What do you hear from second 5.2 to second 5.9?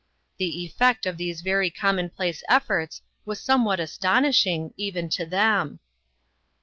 them.